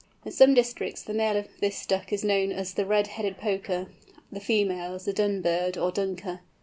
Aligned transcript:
In 0.25 0.31
some 0.31 0.55
districts 0.55 1.03
the 1.03 1.13
male 1.13 1.37
of 1.37 1.47
this 1.59 1.85
Duck 1.85 2.11
is 2.11 2.23
known 2.23 2.51
as 2.51 2.73
the 2.73 2.87
"Red 2.87 3.05
headed 3.05 3.37
Poker," 3.37 3.85
the 4.31 4.39
female 4.39 4.95
as 4.95 5.05
the 5.05 5.13
"Dunbird" 5.13 5.77
or 5.79 5.91
"Dunker." 5.91 6.39